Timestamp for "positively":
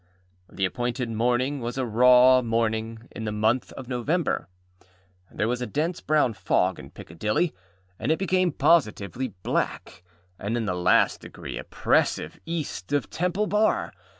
8.51-9.27